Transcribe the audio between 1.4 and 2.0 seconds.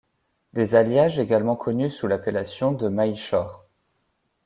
connus